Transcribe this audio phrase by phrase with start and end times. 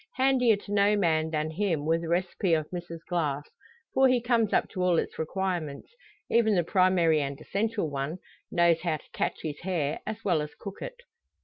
[0.13, 3.47] Handier to no man than him were the recipe of Mrs Glass,
[3.93, 5.93] for he comes up to all its requirements
[6.27, 8.17] even the primary and essential one
[8.49, 11.01] knows how to catch his hare as well as cook it.